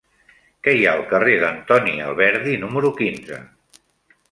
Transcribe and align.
Què 0.67 0.71
hi 0.77 0.87
ha 0.87 0.93
al 0.99 1.03
carrer 1.11 1.35
d'Antoni 1.43 1.95
Alberdi 2.07 2.57
número 2.65 2.93
quinze? 3.03 3.41